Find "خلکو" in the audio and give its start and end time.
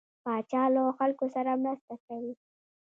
0.99-1.25